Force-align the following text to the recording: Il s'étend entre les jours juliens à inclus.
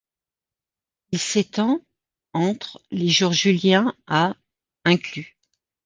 Il 1.11 1.19
s'étend 1.19 1.79
entre 2.33 2.81
les 2.89 3.07
jours 3.07 3.33
juliens 3.33 3.95
à 4.07 4.33
inclus. 4.83 5.37